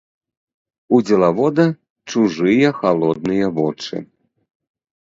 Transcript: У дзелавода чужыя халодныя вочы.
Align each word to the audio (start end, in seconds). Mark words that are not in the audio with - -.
У 0.97 1.01
дзелавода 1.09 1.65
чужыя 2.15 2.69
халодныя 2.79 3.47
вочы. 3.61 3.97